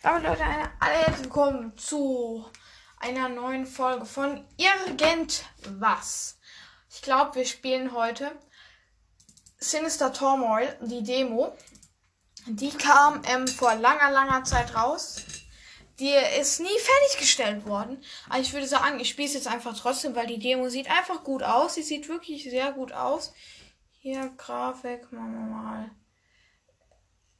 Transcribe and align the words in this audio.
Damit 0.00 0.22
Leute, 0.22 0.44
alle 0.78 0.94
herzlich 0.94 1.24
willkommen 1.24 1.76
zu 1.76 2.46
einer 3.00 3.28
neuen 3.28 3.66
Folge 3.66 4.06
von 4.06 4.46
Irgendwas. 4.56 6.38
Ich 6.88 7.02
glaube, 7.02 7.34
wir 7.34 7.44
spielen 7.44 7.92
heute 7.92 8.30
Sinister 9.58 10.12
Turmoil, 10.12 10.68
die 10.82 11.02
Demo. 11.02 11.52
Die 12.46 12.70
kam 12.70 13.22
ähm, 13.26 13.48
vor 13.48 13.74
langer, 13.74 14.12
langer 14.12 14.44
Zeit 14.44 14.72
raus. 14.76 15.24
Die 15.98 16.14
ist 16.38 16.60
nie 16.60 16.78
fertiggestellt 16.78 17.66
worden. 17.66 18.00
Aber 18.28 18.38
ich 18.38 18.52
würde 18.52 18.68
sagen, 18.68 19.00
ich 19.00 19.08
spiele 19.08 19.26
es 19.26 19.34
jetzt 19.34 19.48
einfach 19.48 19.76
trotzdem, 19.76 20.14
weil 20.14 20.28
die 20.28 20.38
Demo 20.38 20.68
sieht 20.68 20.88
einfach 20.88 21.24
gut 21.24 21.42
aus. 21.42 21.74
Sie 21.74 21.82
sieht 21.82 22.08
wirklich 22.08 22.44
sehr 22.44 22.70
gut 22.70 22.92
aus. 22.92 23.34
Hier, 23.98 24.32
Grafik, 24.36 25.10
machen 25.10 25.32
wir 25.32 25.56
mal. 25.56 25.90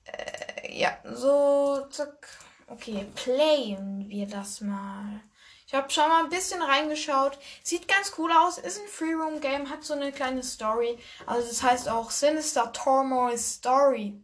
Äh, 0.07 0.77
ja, 0.77 0.99
so, 1.05 1.87
zack. 1.91 2.48
Okay, 2.71 3.07
playen 3.15 4.09
wir 4.09 4.27
das 4.27 4.61
mal. 4.61 5.23
Ich 5.67 5.75
habe 5.75 5.91
schon 5.91 6.09
mal 6.09 6.25
ein 6.25 6.31
bisschen 6.31 6.63
reingeschaut. 6.63 7.39
Sieht 7.63 7.89
ganz 7.89 8.13
cool 8.19 8.31
aus. 8.33 8.59
Ist 8.59 8.81
ein 8.81 8.89
Free-Room-Game, 8.89 9.71
hat 9.71 9.85
so 9.85 9.95
eine 9.95 10.13
kleine 10.13 10.43
Story. 10.43 10.99
Also 11.27 11.49
das 11.49 11.63
heißt 11.63 11.89
auch 11.89 12.11
Sinister 12.11 12.73
Turmoil 12.73 13.39
Story 13.39 14.21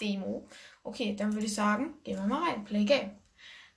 Demo. 0.00 0.48
Okay, 0.82 1.14
dann 1.14 1.32
würde 1.32 1.46
ich 1.46 1.54
sagen, 1.54 1.94
gehen 2.02 2.18
wir 2.18 2.26
mal 2.26 2.48
rein. 2.48 2.64
Play 2.64 2.84
Game. 2.84 3.18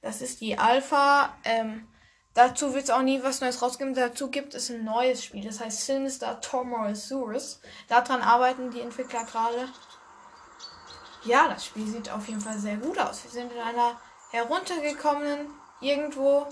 Das 0.02 0.22
ist 0.22 0.41
die 0.41 0.58
Alpha. 0.58 1.36
Ähm, 1.44 1.88
dazu 2.34 2.73
wird 2.73 2.86
es 2.86 2.89
auch 2.89 3.02
nie 3.02 3.22
was 3.22 3.41
Neues 3.41 3.62
rausgeben. 3.62 3.94
Dazu 3.94 4.30
gibt 4.30 4.55
es 4.55 4.70
ein 4.70 4.84
neues 4.84 5.23
Spiel. 5.23 5.44
Das 5.44 5.59
heißt 5.59 5.86
Sinister 5.86 6.41
Turmoil 6.41 6.95
Surus. 6.95 7.62
Daran 7.88 8.22
arbeiten 8.22 8.72
die 8.72 8.81
Entwickler 8.81 9.23
gerade. 9.26 9.67
Ja, 11.23 11.50
das 11.50 11.66
Spiel 11.66 11.86
sieht 11.88 12.09
auf 12.09 12.28
jeden 12.28 12.41
Fall 12.41 12.58
sehr 12.58 12.78
gut 12.78 12.98
aus. 12.98 13.23
Wir 13.23 13.32
sind 13.32 13.52
in 13.52 13.59
einer 13.59 14.00
heruntergekommenen 14.32 15.50
irgendwo. 15.82 16.48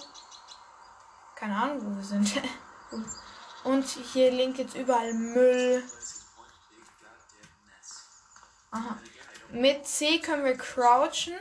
Keine 1.35 1.55
Ahnung, 1.55 1.85
wo 1.85 1.95
wir 1.95 2.03
sind. 2.03 2.41
Und 3.63 3.85
hier 3.85 4.31
liegt 4.31 4.57
jetzt 4.57 4.75
überall 4.75 5.13
Müll. 5.13 5.83
Aha. 8.71 8.97
Mit 9.51 9.87
C 9.87 10.19
können 10.19 10.43
wir 10.43 10.57
crouchen. 10.57 11.33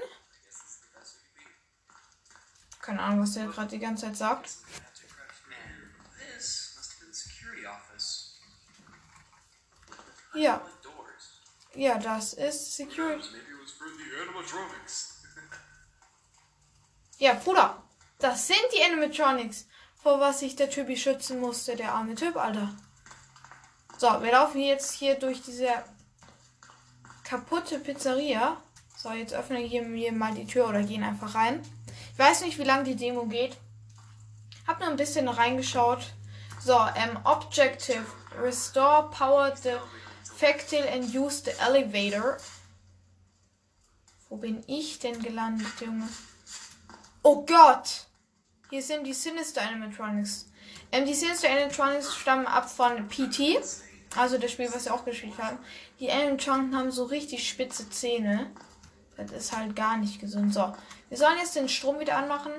Keine 2.81 3.03
Ahnung, 3.03 3.23
was 3.23 3.35
der 3.35 3.47
gerade 3.47 3.69
die 3.69 3.81
ganze 3.81 4.07
Zeit 4.07 4.17
sagt. 4.17 4.51
Ja. 10.35 10.61
Ja, 11.77 11.99
das 11.99 12.33
ist 12.33 12.77
Security. 12.77 13.29
Ja, 17.19 17.33
Bruder. 17.33 17.83
Das 18.19 18.47
sind 18.47 18.61
die 18.75 18.83
Animatronics, 18.83 19.67
vor 20.03 20.21
was 20.21 20.41
sich 20.41 20.55
der 20.55 20.69
Typi 20.69 20.97
schützen 20.99 21.41
musste, 21.41 21.75
der 21.75 21.95
arme 21.95 22.15
Typ, 22.15 22.37
Alter. 22.37 22.75
So, 23.97 24.23
wir 24.23 24.33
laufen 24.33 24.61
jetzt 24.61 24.93
hier 24.93 25.15
durch 25.15 25.43
diese 25.43 25.69
kaputte 27.25 27.79
Pizzeria. 27.79 28.59
So, 28.97 29.13
jetzt 29.13 29.33
öffnen 29.33 29.63
wir 29.63 29.67
hier 29.67 30.13
mal 30.13 30.35
die 30.35 30.47
Tür 30.47 30.69
oder 30.69 30.83
gehen 30.83 31.03
einfach 31.03 31.35
rein. 31.35 31.63
Ich 32.13 32.19
weiß 32.19 32.43
nicht, 32.43 32.59
wie 32.59 32.65
lange 32.65 32.85
die 32.85 32.97
Demo 32.97 33.25
geht. 33.25 33.57
Hab 34.67 34.81
nur 34.81 34.89
ein 34.91 34.97
bisschen 34.97 35.29
reingeschaut. 35.29 36.13
So, 36.61 36.79
ähm, 36.97 37.19
Objective. 37.25 38.05
Restore 38.39 39.09
power 39.11 39.57
the 39.57 39.79
Factile 40.37 40.87
and 40.93 41.15
use 41.15 41.43
the 41.43 41.53
elevator. 41.61 42.37
Wo 44.29 44.37
bin 44.37 44.63
ich 44.67 44.99
denn 44.99 45.23
gelandet, 45.23 45.81
Junge? 45.81 46.09
Oh 47.23 47.47
Gott! 47.47 48.07
Hier 48.69 48.83
sind 48.83 49.05
die 49.05 49.15
Sinister 49.15 49.63
Animatronics. 49.63 50.47
Ähm, 50.93 51.07
die 51.07 51.15
Sinister 51.15 51.49
Animatronics 51.51 52.15
stammen 52.15 52.47
ab 52.47 52.69
von 52.69 53.09
PT. 53.09 53.59
Also 54.15 54.37
das 54.37 54.53
Spiel, 54.53 54.69
was 54.73 54.85
wir 54.85 54.95
auch 54.95 55.07
gespielt 55.07 55.39
haben. 55.39 55.59
Die 56.01 56.11
Animatronics 56.11 56.77
haben 56.77 56.91
so 56.91 57.05
richtig 57.05 57.49
spitze 57.49 57.89
Zähne. 57.89 58.51
Das 59.17 59.33
ist 59.33 59.57
halt 59.57 59.75
gar 59.75 59.97
nicht 59.97 60.21
gesund. 60.21 60.53
So, 60.53 60.75
wir 61.09 61.17
sollen 61.17 61.39
jetzt 61.39 61.57
den 61.57 61.71
Strom 61.71 61.99
wieder 61.99 62.19
anmachen. 62.19 62.53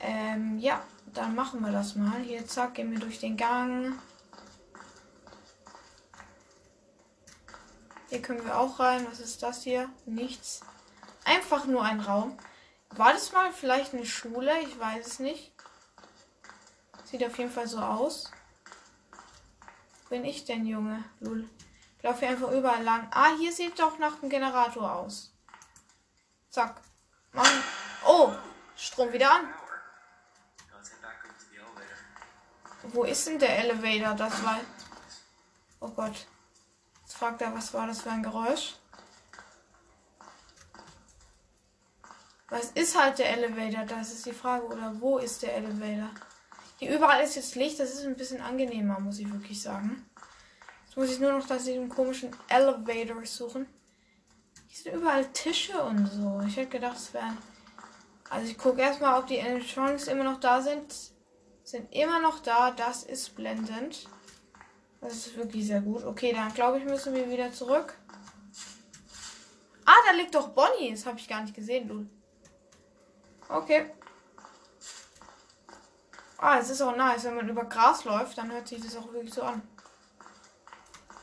Ähm, 0.00 0.58
ja, 0.58 0.82
dann 1.14 1.34
machen 1.34 1.60
wir 1.60 1.72
das 1.72 1.94
mal. 1.94 2.20
Hier, 2.20 2.46
zack, 2.46 2.74
gehen 2.74 2.90
wir 2.90 2.98
durch 2.98 3.18
den 3.18 3.38
Gang. 3.38 3.94
Hier 8.08 8.22
können 8.22 8.44
wir 8.44 8.58
auch 8.58 8.78
rein. 8.78 9.06
Was 9.10 9.20
ist 9.20 9.42
das 9.42 9.62
hier? 9.62 9.88
Nichts. 10.04 10.60
Einfach 11.24 11.66
nur 11.66 11.82
ein 11.82 12.00
Raum. 12.00 12.38
War 12.90 13.12
das 13.12 13.32
mal 13.32 13.52
vielleicht 13.52 13.94
eine 13.94 14.06
Schule? 14.06 14.60
Ich 14.60 14.78
weiß 14.78 15.06
es 15.06 15.18
nicht. 15.18 15.52
Sieht 17.04 17.24
auf 17.24 17.36
jeden 17.38 17.50
Fall 17.50 17.66
so 17.66 17.78
aus. 17.78 18.30
Bin 20.08 20.24
ich 20.24 20.44
denn, 20.44 20.66
Junge? 20.66 21.04
Lul. 21.20 21.48
Ich 21.98 22.04
laufe 22.04 22.20
hier 22.20 22.28
einfach 22.28 22.52
überall 22.52 22.82
lang. 22.82 23.08
Ah, 23.10 23.34
hier 23.38 23.52
sieht 23.52 23.78
doch 23.78 23.98
nach 23.98 24.20
einem 24.20 24.30
Generator 24.30 24.92
aus. 24.92 25.32
Zack. 26.50 26.80
Machen. 27.32 27.62
Oh, 28.06 28.32
Strom 28.76 29.12
wieder 29.12 29.32
an. 29.32 29.52
Wo 32.92 33.02
ist 33.02 33.26
denn 33.26 33.38
der 33.38 33.58
Elevator? 33.58 34.14
Das 34.14 34.44
war. 34.44 34.60
Oh 35.80 35.88
Gott. 35.88 36.26
Fragt 37.18 37.40
er, 37.40 37.54
was 37.54 37.72
war 37.72 37.86
das 37.86 38.02
für 38.02 38.10
ein 38.10 38.22
Geräusch? 38.22 38.74
Was 42.50 42.72
ist 42.72 43.00
halt 43.00 43.18
der 43.18 43.30
Elevator? 43.30 43.86
Das 43.86 44.12
ist 44.12 44.26
die 44.26 44.34
Frage. 44.34 44.66
Oder 44.66 45.00
wo 45.00 45.16
ist 45.16 45.42
der 45.42 45.56
Elevator? 45.56 46.10
Hier 46.78 46.94
überall 46.94 47.24
ist 47.24 47.36
jetzt 47.36 47.54
Licht. 47.54 47.80
Das 47.80 47.94
ist 47.94 48.04
ein 48.04 48.16
bisschen 48.16 48.42
angenehmer, 48.42 49.00
muss 49.00 49.18
ich 49.18 49.32
wirklich 49.32 49.62
sagen. 49.62 50.06
Jetzt 50.84 50.96
muss 50.98 51.10
ich 51.10 51.18
nur 51.18 51.32
noch 51.32 51.46
das 51.46 51.64
diesen 51.64 51.88
komischen 51.88 52.36
Elevator 52.48 53.24
suchen. 53.24 53.66
Hier 54.66 54.76
sind 54.76 54.94
überall 55.00 55.24
Tische 55.32 55.82
und 55.82 56.06
so. 56.06 56.42
Ich 56.46 56.58
hätte 56.58 56.68
gedacht, 56.68 56.98
es 56.98 57.14
wären. 57.14 57.38
Also 58.28 58.50
ich 58.50 58.58
gucke 58.58 58.82
erstmal, 58.82 59.18
ob 59.18 59.26
die 59.26 59.38
Electronics 59.38 60.08
immer 60.08 60.24
noch 60.24 60.38
da 60.38 60.60
sind. 60.60 60.94
Sind 61.64 61.90
immer 61.94 62.20
noch 62.20 62.40
da. 62.40 62.72
Das 62.72 63.04
ist 63.04 63.34
blendend. 63.34 64.06
Das 65.00 65.12
ist 65.12 65.36
wirklich 65.36 65.66
sehr 65.66 65.80
gut. 65.80 66.04
Okay, 66.04 66.32
dann 66.32 66.52
glaube 66.52 66.78
ich, 66.78 66.84
müssen 66.84 67.14
wir 67.14 67.30
wieder 67.30 67.52
zurück. 67.52 67.96
Ah, 69.84 69.94
da 70.06 70.12
liegt 70.12 70.34
doch 70.34 70.48
Bonnie. 70.48 70.90
Das 70.90 71.06
habe 71.06 71.18
ich 71.18 71.28
gar 71.28 71.42
nicht 71.42 71.54
gesehen, 71.54 71.86
du. 71.86 72.06
Okay. 73.48 73.90
Ah, 76.38 76.58
es 76.58 76.70
ist 76.70 76.82
auch 76.82 76.96
nice. 76.96 77.24
Wenn 77.24 77.36
man 77.36 77.48
über 77.48 77.64
Gras 77.64 78.04
läuft, 78.04 78.36
dann 78.38 78.50
hört 78.50 78.68
sich 78.68 78.82
das 78.82 78.96
auch 78.96 79.12
wirklich 79.12 79.32
so 79.32 79.42
an. 79.42 79.62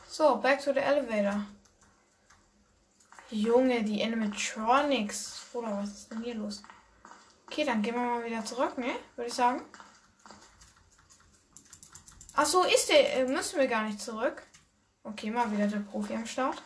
So, 0.08 0.36
back 0.36 0.62
to 0.62 0.72
the 0.72 0.78
elevator. 0.78 1.44
Junge, 3.30 3.82
die 3.82 4.02
Animatronics. 4.02 5.46
Oder 5.52 5.76
was 5.76 5.90
ist 5.90 6.10
denn 6.10 6.22
hier 6.22 6.36
los? 6.36 6.62
Okay, 7.46 7.64
dann 7.64 7.82
gehen 7.82 7.94
wir 7.94 8.00
mal 8.00 8.24
wieder 8.24 8.44
zurück, 8.44 8.78
ne? 8.78 8.94
Würde 9.16 9.28
ich 9.28 9.34
sagen. 9.34 9.62
Ach 12.34 12.46
so, 12.46 12.64
ist 12.64 12.88
der. 12.88 13.16
Äh, 13.16 13.26
müssen 13.26 13.58
wir 13.58 13.68
gar 13.68 13.82
nicht 13.84 14.00
zurück. 14.00 14.42
Okay, 15.04 15.30
mal 15.30 15.50
wieder 15.52 15.68
der 15.68 15.78
Profi 15.78 16.14
am 16.14 16.26
Start. 16.26 16.62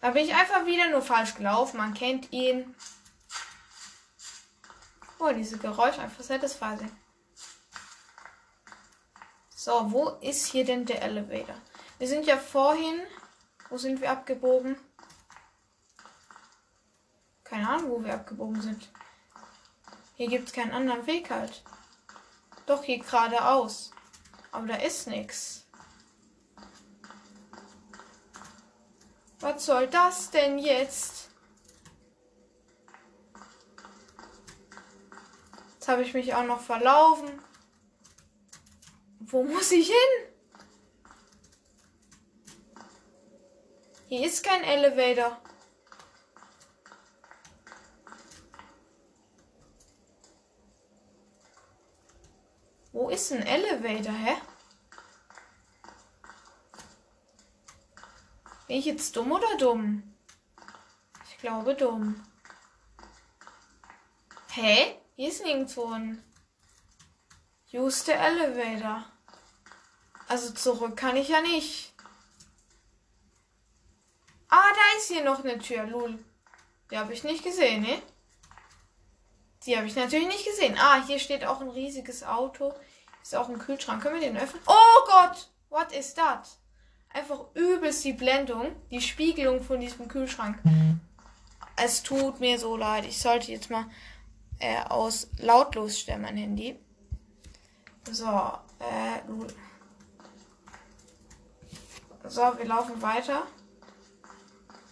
Da 0.00 0.10
bin 0.10 0.24
ich 0.24 0.34
einfach 0.34 0.66
wieder 0.66 0.88
nur 0.90 1.02
falsch 1.02 1.34
gelaufen. 1.34 1.78
Man 1.78 1.94
kennt 1.94 2.32
ihn. 2.32 2.74
Oh, 5.18 5.32
diese 5.32 5.58
Geräusche 5.58 6.00
einfach 6.00 6.22
satisfying. 6.22 6.90
So, 9.54 9.90
wo 9.90 10.08
ist 10.20 10.46
hier 10.46 10.64
denn 10.64 10.86
der 10.86 11.02
Elevator? 11.02 11.56
Wir 11.98 12.06
sind 12.06 12.26
ja 12.26 12.36
vorhin. 12.36 13.00
Wo 13.70 13.76
sind 13.76 14.00
wir 14.00 14.10
abgebogen? 14.10 14.76
Keine 17.44 17.68
Ahnung, 17.68 17.90
wo 17.90 18.04
wir 18.04 18.14
abgebogen 18.14 18.60
sind. 18.60 18.88
Hier 20.14 20.28
gibt 20.28 20.48
es 20.48 20.54
keinen 20.54 20.72
anderen 20.72 21.06
Weg 21.06 21.30
halt. 21.30 21.62
Doch 22.66 22.82
hier 22.82 22.98
geradeaus. 22.98 23.90
Aber 24.50 24.66
da 24.66 24.76
ist 24.76 25.06
nichts. 25.06 25.66
Was 29.40 29.66
soll 29.66 29.86
das 29.86 30.30
denn 30.30 30.58
jetzt? 30.58 31.28
Jetzt 35.74 35.88
habe 35.88 36.02
ich 36.02 36.12
mich 36.12 36.34
auch 36.34 36.44
noch 36.44 36.60
verlaufen. 36.60 37.40
Wo 39.20 39.44
muss 39.44 39.70
ich 39.70 39.88
hin? 39.88 40.28
Hier 44.08 44.26
ist 44.26 44.42
kein 44.42 44.64
Elevator. 44.64 45.40
Wo 52.98 53.10
ist 53.10 53.30
ein 53.30 53.46
Elevator, 53.46 54.12
hä? 54.12 54.36
Bin 58.66 58.76
ich 58.76 58.86
jetzt 58.86 59.14
dumm 59.14 59.30
oder 59.30 59.56
dumm? 59.56 60.16
Ich 61.30 61.38
glaube 61.38 61.76
dumm. 61.76 62.20
Hä? 64.50 64.98
Hier 65.14 65.28
ist 65.28 65.44
nirgendwo 65.44 65.92
ein 65.92 66.24
Use 67.72 68.04
the 68.04 68.10
Elevator. 68.10 69.04
Also 70.26 70.52
zurück 70.52 70.96
kann 70.96 71.14
ich 71.14 71.28
ja 71.28 71.40
nicht. 71.40 71.94
Ah, 74.48 74.72
da 74.74 74.98
ist 74.98 75.06
hier 75.06 75.22
noch 75.22 75.44
eine 75.44 75.56
Tür. 75.60 75.84
Lul. 75.84 76.18
Die 76.90 76.98
habe 76.98 77.12
ich 77.12 77.22
nicht 77.22 77.44
gesehen, 77.44 77.82
ne? 77.82 78.02
Die 79.66 79.76
habe 79.76 79.86
ich 79.86 79.94
natürlich 79.94 80.26
nicht 80.26 80.44
gesehen. 80.44 80.76
Ah, 80.76 81.06
hier 81.06 81.20
steht 81.20 81.44
auch 81.44 81.60
ein 81.60 81.68
riesiges 81.68 82.24
Auto. 82.24 82.74
Ist 83.22 83.36
auch 83.36 83.48
ein 83.48 83.58
Kühlschrank. 83.58 84.02
Können 84.02 84.20
wir 84.20 84.28
den 84.28 84.36
öffnen? 84.36 84.62
Oh 84.66 85.06
Gott! 85.06 85.50
What 85.70 85.92
is 85.92 86.14
that? 86.14 86.48
Einfach 87.10 87.46
übelst 87.54 88.04
die 88.04 88.12
Blendung, 88.12 88.74
die 88.90 89.00
Spiegelung 89.00 89.62
von 89.62 89.80
diesem 89.80 90.08
Kühlschrank. 90.08 90.58
Es 91.76 92.02
tut 92.02 92.40
mir 92.40 92.58
so 92.58 92.76
leid. 92.76 93.06
Ich 93.06 93.18
sollte 93.18 93.52
jetzt 93.52 93.70
mal 93.70 93.86
äh, 94.58 94.82
aus 94.84 95.28
lautlos 95.38 95.98
stellen, 95.98 96.22
mein 96.22 96.36
Handy. 96.36 96.78
So, 98.10 98.26
äh, 98.26 99.20
so, 102.26 102.42
wir 102.58 102.64
laufen 102.64 103.00
weiter. 103.00 103.46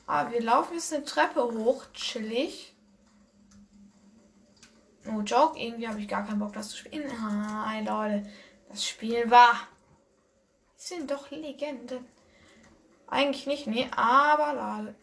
Ah, 0.06 0.30
wir 0.30 0.40
laufen 0.42 0.74
jetzt 0.74 0.92
eine 0.92 1.04
Treppe 1.04 1.42
hoch, 1.42 1.84
chillig. 1.92 2.75
No 5.06 5.20
joke, 5.20 5.58
irgendwie 5.58 5.86
habe 5.86 6.00
ich 6.00 6.08
gar 6.08 6.26
keinen 6.26 6.40
Bock, 6.40 6.52
das 6.52 6.70
zu 6.70 6.78
spielen. 6.78 7.10
Hi, 7.22 7.84
Leute. 7.84 8.28
Das 8.68 8.84
Spiel 8.84 9.30
war. 9.30 9.68
sind 10.76 11.10
doch 11.10 11.30
Legenden. 11.30 12.04
Eigentlich 13.06 13.46
nicht, 13.46 13.66
nee, 13.68 13.88
aber 13.94 14.52
lade. 14.54 14.94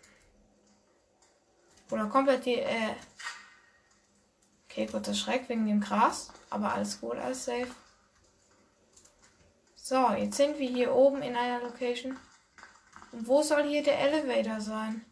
Oder 1.89 2.07
komplett 2.07 2.45
die, 2.45 2.59
äh. 2.59 2.95
Okay, 4.69 4.87
kurzer 4.87 5.13
Schreck 5.13 5.47
wegen 5.47 5.67
dem 5.67 5.79
Gras. 5.79 6.31
Aber 6.49 6.73
alles 6.73 6.99
gut, 6.99 7.17
alles 7.17 7.45
safe. 7.45 7.71
So, 9.75 10.11
jetzt 10.11 10.37
sind 10.37 10.59
wir 10.59 10.69
hier 10.69 10.93
oben 10.93 11.21
in 11.21 11.35
einer 11.35 11.61
Location. 11.61 12.17
Und 13.11 13.27
wo 13.27 13.41
soll 13.41 13.63
hier 13.63 13.83
der 13.83 13.99
Elevator 13.99 14.59
sein? 14.59 15.05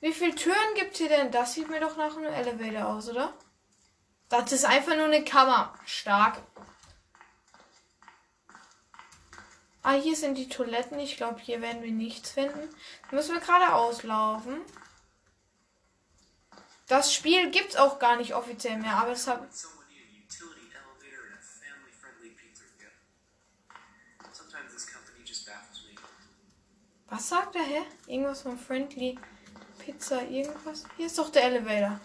Wie 0.00 0.12
viele 0.12 0.34
Türen 0.34 0.74
gibt 0.76 0.96
hier 0.96 1.08
denn? 1.08 1.32
Das 1.32 1.54
sieht 1.54 1.68
mir 1.68 1.80
doch 1.80 1.96
nach 1.96 2.16
einem 2.16 2.32
Elevator 2.32 2.86
aus, 2.88 3.08
oder? 3.08 3.34
Das 4.28 4.52
ist 4.52 4.64
einfach 4.64 4.94
nur 4.94 5.06
eine 5.06 5.24
Kammer. 5.24 5.74
Stark. 5.86 6.40
Ah, 9.82 9.94
hier 9.94 10.14
sind 10.14 10.36
die 10.36 10.48
Toiletten. 10.48 10.98
Ich 10.98 11.16
glaube, 11.16 11.40
hier 11.40 11.60
werden 11.62 11.82
wir 11.82 11.90
nichts 11.90 12.30
finden. 12.30 12.68
Da 13.08 13.16
müssen 13.16 13.34
wir 13.34 13.40
gerade 13.40 13.72
auslaufen. 13.72 14.60
Das 16.86 17.12
Spiel 17.12 17.50
gibt 17.50 17.70
es 17.70 17.76
auch 17.76 17.98
gar 17.98 18.16
nicht 18.16 18.34
offiziell 18.34 18.76
mehr, 18.78 18.96
aber 18.96 19.10
das 19.10 19.26
hat. 19.26 19.48
Was 27.10 27.28
sagt 27.30 27.56
er, 27.56 27.62
hä? 27.62 27.82
Irgendwas 28.06 28.42
von 28.42 28.58
Friendly 28.58 29.18
Pizza, 29.88 30.20
irgendwas? 30.20 30.84
Hier 30.98 31.06
ist 31.06 31.16
doch 31.18 31.30
der 31.30 31.44
Elevator. 31.44 31.98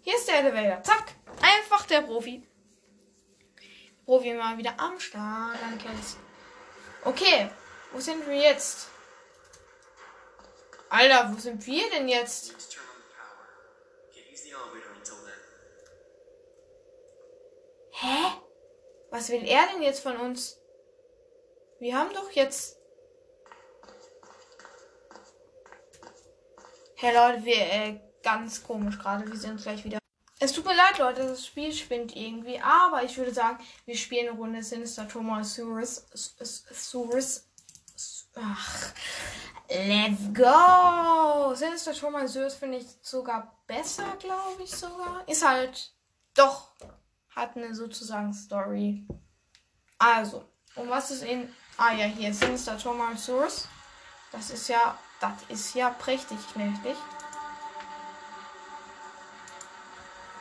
Hier 0.00 0.14
ist 0.14 0.26
der 0.26 0.38
Elevator. 0.38 0.82
Zack. 0.82 1.12
Einfach 1.42 1.84
der 1.84 2.00
Profi. 2.00 2.42
Profi 4.06 4.32
mal 4.32 4.56
wieder 4.56 4.72
am 4.80 4.98
Start. 4.98 5.58
Danke. 5.60 5.90
Okay. 7.04 7.50
Wo 7.92 8.00
sind 8.00 8.26
wir 8.26 8.36
jetzt? 8.36 8.88
Alter, 10.88 11.30
wo 11.30 11.38
sind 11.38 11.66
wir 11.66 11.90
denn 11.90 12.08
jetzt? 12.08 12.54
Hä? 17.90 18.16
Was 19.10 19.28
will 19.28 19.44
er 19.46 19.66
denn 19.74 19.82
jetzt 19.82 20.00
von 20.00 20.16
uns? 20.16 20.58
Wir 21.80 21.98
haben 21.98 22.14
doch 22.14 22.30
jetzt 22.30 22.79
Hey 27.02 27.14
Leute, 27.14 27.42
wir, 27.46 27.56
äh, 27.56 27.98
ganz 28.22 28.62
komisch 28.62 28.98
gerade. 28.98 29.26
Wir 29.26 29.38
sind 29.38 29.62
gleich 29.62 29.82
wieder. 29.84 29.98
Es 30.38 30.52
tut 30.52 30.66
mir 30.66 30.76
leid, 30.76 30.98
Leute, 30.98 31.26
das 31.28 31.46
Spiel 31.46 31.72
spinnt 31.72 32.14
irgendwie. 32.14 32.60
Aber 32.60 33.02
ich 33.02 33.16
würde 33.16 33.32
sagen, 33.32 33.56
wir 33.86 33.96
spielen 33.96 34.28
eine 34.28 34.36
Runde 34.36 34.62
Sinister 34.62 35.08
Thomas 35.08 35.54
Surus. 35.54 36.04
Surus. 36.12 37.48
Ach. 38.34 38.92
Let's 39.70 40.20
go! 40.34 41.54
Sinister 41.54 41.94
Thomas 41.94 42.34
Surus 42.34 42.56
finde 42.56 42.76
ich 42.76 42.86
sogar 43.00 43.58
besser, 43.66 44.14
glaube 44.18 44.62
ich 44.62 44.70
sogar. 44.70 45.26
Ist 45.26 45.42
halt 45.42 45.94
doch. 46.34 46.74
Hat 47.34 47.56
eine 47.56 47.74
sozusagen 47.74 48.34
Story. 48.34 49.06
Also, 49.96 50.44
um 50.74 50.90
was 50.90 51.10
ist 51.10 51.22
in. 51.22 51.50
Ah 51.78 51.94
ja, 51.94 52.04
hier 52.04 52.34
Sinister 52.34 52.76
Thomas 52.76 53.24
Surus. 53.24 53.68
Das 54.32 54.50
ist 54.50 54.68
ja 54.68 54.98
das 55.20 55.32
ist 55.48 55.74
ja 55.74 55.90
prächtig 55.90 56.38
mächtig. 56.56 56.96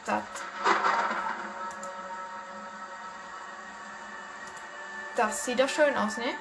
Das. 0.06 0.24
Das 5.16 5.46
sieht 5.46 5.60
doch 5.60 5.68
schön 5.68 5.96
aus, 5.98 6.18
ne? 6.18 6.34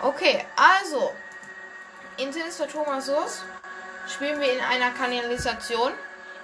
Okay, 0.00 0.44
also. 0.56 1.12
In 2.16 2.32
Sinister 2.32 2.68
Thomasus 2.68 3.42
spielen 4.08 4.40
wir 4.40 4.52
in 4.52 4.60
einer 4.60 4.90
Kanalisation. 4.90 5.92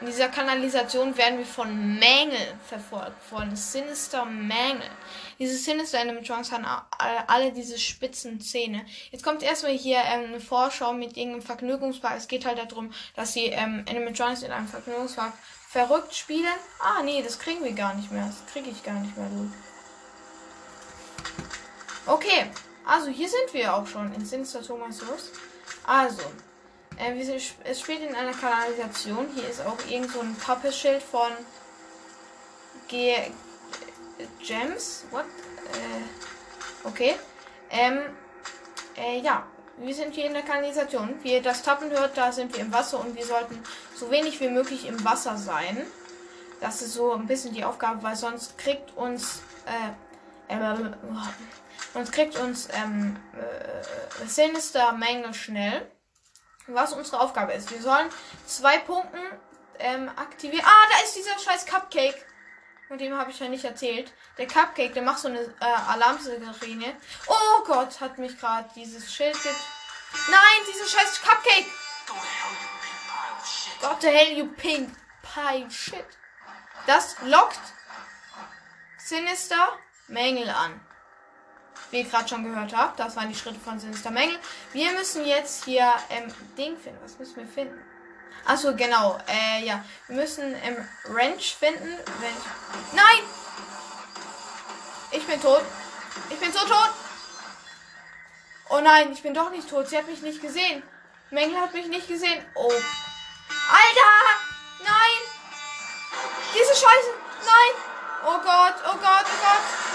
In 0.01 0.07
dieser 0.07 0.29
Kanalisation 0.29 1.17
werden 1.17 1.39
wir 1.39 1.47
von 1.47 1.99
Mängeln 1.99 2.61
verfolgt, 2.69 3.21
von 3.29 3.57
Sinister 3.57 4.25
Mängeln. 4.25 4.91
Diese 5.38 5.56
Sinister 5.56 6.00
Animatronics 6.00 6.50
haben 6.50 6.67
alle 6.99 7.52
diese 7.52 7.79
spitzen 7.79 8.40
Zähne. 8.40 8.85
Jetzt 9.12 9.23
kommt 9.23 9.43
erstmal 9.43 9.73
hier 9.73 9.99
ähm, 9.99 10.25
eine 10.26 10.40
Vorschau 10.40 10.93
mit 10.93 11.17
irgendeinem 11.17 11.43
Vergnügungspark. 11.43 12.17
Es 12.17 12.26
geht 12.26 12.44
halt 12.44 12.58
darum, 12.58 12.93
dass 13.14 13.35
die 13.35 13.46
ähm, 13.46 13.85
Animatronics 13.88 14.43
in 14.43 14.50
einem 14.50 14.67
Vergnügungspark 14.67 15.32
verrückt 15.69 16.14
spielen. 16.14 16.46
Ah, 16.81 17.02
nee, 17.05 17.23
das 17.23 17.38
kriegen 17.38 17.62
wir 17.62 17.73
gar 17.73 17.94
nicht 17.94 18.11
mehr. 18.11 18.26
Das 18.26 18.52
kriege 18.52 18.70
ich 18.70 18.82
gar 18.82 18.99
nicht 18.99 19.17
mehr, 19.17 19.29
du. 19.29 19.50
Okay, 22.06 22.50
also 22.85 23.08
hier 23.08 23.29
sind 23.29 23.52
wir 23.52 23.75
auch 23.75 23.87
schon 23.87 24.12
in 24.14 24.25
Sinister 24.25 24.62
Thomas 24.62 25.00
Also, 25.85 26.23
äh, 26.96 27.12
es 27.64 27.81
spielt 27.81 28.00
in 28.00 28.14
einer 28.14 28.32
Kanalisation. 28.32 29.29
Hier 29.37 29.49
ist 29.49 29.64
auch 29.64 29.79
irgend 29.88 30.11
so 30.11 30.20
ein 30.20 30.35
Pappeschild 30.35 31.02
von 31.02 31.30
G 32.88 33.14
Gems. 34.43 35.05
What? 35.11 35.25
Äh, 35.25 36.87
okay. 36.89 37.17
Ähm, 37.71 38.01
äh, 38.97 39.21
ja. 39.21 39.47
Wir 39.81 39.95
sind 39.95 40.15
hier 40.15 40.27
in 40.27 40.35
der 40.35 40.43
Kanalisation. 40.43 41.23
Wie 41.23 41.35
ihr 41.35 41.43
das 41.43 41.63
Tappen 41.63 41.91
hört, 41.91 42.17
da 42.17 42.33
sind 42.33 42.53
wir 42.53 42.61
im 42.61 42.73
Wasser 42.73 42.99
und 42.99 43.15
wir 43.15 43.25
sollten 43.25 43.63
so 43.95 44.11
wenig 44.11 44.41
wie 44.41 44.49
möglich 44.49 44.87
im 44.87 45.05
Wasser 45.05 45.37
sein. 45.37 45.87
Das 46.61 46.83
ist 46.83 46.95
so 46.95 47.13
ein 47.13 47.29
bisschen 47.29 47.55
die 47.55 47.65
Aufgabe, 47.65 48.03
weil 48.03 48.17
sonst 48.17 48.59
kriegt 48.59 48.97
uns 48.97 49.43
äh, 49.67 50.53
äh, 50.53 50.75
sonst 51.95 52.11
kriegt 52.11 52.37
uns 52.37 52.69
ähm, 52.73 53.17
äh, 53.35 54.27
Sinister 54.27 54.93
Mängel 54.93 55.33
schnell 55.33 55.89
was 56.69 56.93
unsere 56.93 57.21
Aufgabe 57.21 57.53
ist. 57.53 57.71
Wir 57.71 57.81
sollen 57.81 58.09
zwei 58.47 58.79
Punkten 58.79 59.19
ähm, 59.79 60.09
aktivieren. 60.17 60.65
Ah, 60.65 60.87
da 60.91 61.05
ist 61.05 61.17
dieser 61.17 61.39
scheiß 61.39 61.67
Cupcake. 61.67 62.25
Von 62.88 62.99
dem 62.99 63.16
habe 63.16 63.30
ich 63.30 63.38
ja 63.38 63.49
nicht 63.49 63.64
erzählt. 63.64 64.11
Der 64.38 64.47
Cupcake, 64.47 64.95
der 64.95 65.02
macht 65.02 65.18
so 65.18 65.28
eine 65.28 65.40
äh, 65.40 65.64
Alarmsirene. 65.88 66.97
Oh 67.26 67.64
Gott, 67.64 68.00
hat 68.00 68.18
mich 68.18 68.38
gerade 68.38 68.68
dieses 68.75 69.12
Schild 69.14 69.35
get 69.42 69.54
Nein, 70.30 70.66
dieser 70.66 70.87
scheiß 70.87 71.21
Cupcake! 71.21 71.66
Gott, 73.83 74.00
the 74.00 74.09
hell, 74.09 74.38
you 74.38 74.47
pink 74.57 74.90
pie 75.23 75.71
shit. 75.71 76.07
Das 76.87 77.16
lockt 77.25 77.61
Sinister 78.97 79.78
Mängel 80.09 80.49
an 80.49 80.80
wie 81.90 81.99
ihr 81.99 82.04
gerade 82.04 82.28
schon 82.28 82.45
gehört 82.45 82.76
habt. 82.76 82.99
Das 82.99 83.16
waren 83.16 83.28
die 83.28 83.35
Schritte 83.35 83.61
von 83.61 83.78
Sinister 83.78 84.11
Mängel. 84.11 84.38
Wir 84.73 84.92
müssen 84.92 85.25
jetzt 85.25 85.64
hier 85.64 85.95
ähm, 86.11 86.33
Ding 86.57 86.76
finden. 86.76 86.99
Was 87.02 87.18
müssen 87.18 87.37
wir 87.37 87.47
finden? 87.47 87.78
Achso, 88.44 88.75
genau. 88.75 89.18
Äh, 89.26 89.64
ja. 89.64 89.85
Wir 90.06 90.16
müssen 90.16 90.54
ähm, 90.62 90.88
Wrench 91.04 91.54
finden. 91.54 91.99
Wenn 92.20 92.30
ich... 92.30 92.92
Nein! 92.94 93.23
Ich 95.11 95.26
bin 95.26 95.40
tot. 95.40 95.62
Ich 96.30 96.38
bin 96.38 96.52
so 96.52 96.61
tot. 96.61 96.90
Oh 98.70 98.80
nein, 98.80 99.12
ich 99.12 99.23
bin 99.23 99.32
doch 99.35 99.50
nicht 99.50 99.68
tot. 99.68 99.88
Sie 99.88 99.97
hat 99.97 100.06
mich 100.06 100.20
nicht 100.23 100.42
gesehen. 100.42 100.82
Mängel 101.30 101.61
hat 101.61 101.73
mich 101.73 101.87
nicht 101.88 102.08
gesehen. 102.08 102.44
Oh. 102.54 102.70
Alter! 102.70 104.14
Nein! 104.85 105.20
Diese 106.54 106.75
Scheiße! 106.75 107.14
Nein! 107.44 107.82
Oh 108.25 108.38
Gott, 108.42 108.75
oh 108.87 108.97
Gott, 108.97 109.25
oh 109.25 109.38
Gott! 109.42 109.88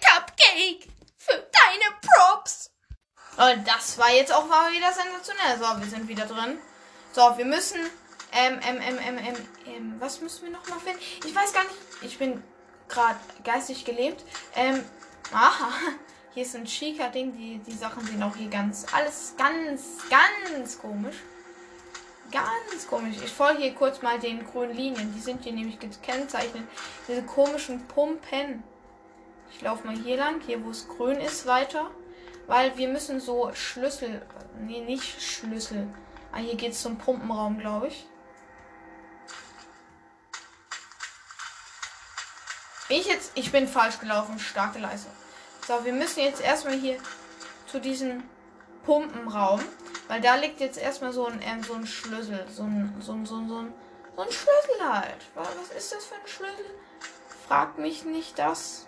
deine 0.00 0.74
Props. 0.74 0.97
Und 3.38 3.68
das 3.68 3.96
war 3.98 4.12
jetzt 4.12 4.34
auch 4.34 4.48
mal 4.48 4.72
wieder 4.72 4.92
sensationell. 4.92 5.58
So, 5.58 5.80
wir 5.80 5.88
sind 5.88 6.08
wieder 6.08 6.26
drin. 6.26 6.58
So, 7.12 7.22
wir 7.36 7.44
müssen. 7.44 7.78
Ähm, 8.32 8.58
ähm, 8.66 8.80
ähm, 8.82 8.98
ähm, 9.06 9.18
ähm, 9.18 9.36
ähm 9.64 9.94
was 10.00 10.20
müssen 10.20 10.46
wir 10.46 10.50
noch 10.50 10.66
mal 10.68 10.80
finden? 10.80 11.00
Ich 11.24 11.34
weiß 11.34 11.52
gar 11.52 11.62
nicht. 11.62 11.76
Ich 12.02 12.18
bin 12.18 12.42
gerade 12.88 13.18
geistig 13.44 13.84
gelebt. 13.84 14.24
Ähm, 14.56 14.84
aha. 15.32 15.70
Hier 16.34 16.42
ist 16.42 16.56
ein 16.56 16.66
schicker 16.66 17.10
Ding. 17.10 17.32
Die, 17.36 17.58
die 17.58 17.76
Sachen 17.76 18.04
sehen 18.04 18.22
auch 18.22 18.36
hier 18.36 18.50
ganz. 18.50 18.86
Alles 18.92 19.34
ganz, 19.38 19.82
ganz 20.10 20.78
komisch. 20.78 21.16
Ganz 22.30 22.86
komisch. 22.88 23.16
Ich 23.24 23.32
folge 23.32 23.62
hier 23.62 23.74
kurz 23.74 24.02
mal 24.02 24.18
den 24.18 24.44
grünen 24.44 24.74
Linien. 24.76 25.14
Die 25.14 25.20
sind 25.20 25.42
hier 25.42 25.52
nämlich 25.52 25.78
gekennzeichnet. 25.78 26.64
Diese 27.08 27.22
komischen 27.22 27.86
Pumpen. 27.88 28.62
Ich 29.50 29.62
laufe 29.62 29.86
mal 29.86 29.96
hier 29.96 30.16
lang, 30.16 30.40
hier 30.46 30.62
wo 30.64 30.70
es 30.70 30.86
grün 30.86 31.18
ist, 31.20 31.46
weiter. 31.46 31.90
Weil 32.48 32.76
wir 32.78 32.88
müssen 32.88 33.20
so 33.20 33.52
Schlüssel. 33.52 34.22
Nee, 34.58 34.80
nicht 34.80 35.22
Schlüssel. 35.22 35.86
Ah, 36.32 36.38
hier 36.38 36.56
geht 36.56 36.72
es 36.72 36.80
zum 36.80 36.96
Pumpenraum, 36.96 37.58
glaube 37.58 37.88
ich. 37.88 38.06
Ich 42.88 43.06
jetzt. 43.06 43.32
Ich 43.34 43.52
bin 43.52 43.68
falsch 43.68 44.00
gelaufen. 44.00 44.38
Starke 44.38 44.78
Leistung. 44.78 45.12
So, 45.66 45.84
wir 45.84 45.92
müssen 45.92 46.20
jetzt 46.20 46.40
erstmal 46.40 46.72
hier 46.74 46.96
zu 47.66 47.80
diesem 47.80 48.24
Pumpenraum. 48.86 49.60
Weil 50.08 50.22
da 50.22 50.36
liegt 50.36 50.60
jetzt 50.60 50.78
erstmal 50.78 51.12
so 51.12 51.26
ein, 51.26 51.42
ähm, 51.42 51.62
so 51.62 51.74
ein 51.74 51.86
Schlüssel. 51.86 52.46
So 52.50 52.62
ein, 52.62 52.96
so 52.98 53.12
ein, 53.12 53.26
so 53.26 53.36
ein, 53.36 53.46
so 53.46 53.58
ein, 53.58 53.74
so 54.16 54.22
ein 54.22 54.32
Schlüssel 54.32 54.90
halt. 54.90 55.26
Was 55.34 55.76
ist 55.76 55.92
das 55.92 56.06
für 56.06 56.14
ein 56.14 56.26
Schlüssel? 56.26 56.64
Fragt 57.46 57.76
mich 57.78 58.06
nicht 58.06 58.38
das. 58.38 58.86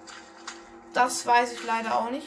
Das 0.95 1.27
weiß 1.27 1.53
ich 1.53 1.63
leider 1.65 1.99
auch 1.99 2.11
nicht. 2.11 2.27